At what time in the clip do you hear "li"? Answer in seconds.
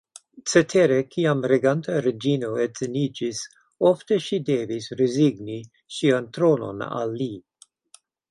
7.23-7.29